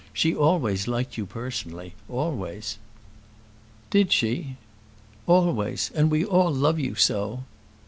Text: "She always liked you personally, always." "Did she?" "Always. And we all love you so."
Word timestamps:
"She 0.13 0.33
always 0.35 0.87
liked 0.87 1.15
you 1.15 1.27
personally, 1.27 1.93
always." 2.09 2.79
"Did 3.91 4.11
she?" 4.11 4.55
"Always. 5.27 5.91
And 5.93 6.09
we 6.09 6.25
all 6.25 6.51
love 6.51 6.79
you 6.79 6.95
so." 6.95 7.43